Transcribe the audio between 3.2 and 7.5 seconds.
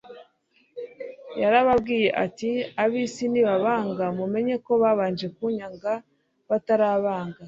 nibabanga mumenye ko babanje kunyanga batarabanga.